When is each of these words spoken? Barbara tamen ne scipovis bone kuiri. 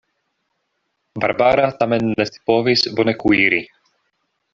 Barbara 1.23 1.67
tamen 1.83 2.09
ne 2.21 2.25
scipovis 2.31 2.87
bone 3.01 3.15
kuiri. 3.21 3.61